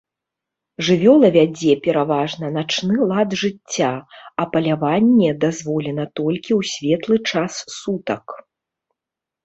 [0.85, 3.91] Жывёла вядзе пераважна начны лад жыцця,
[4.43, 8.25] а паляванне дазволена толькі ў светлы час сутак.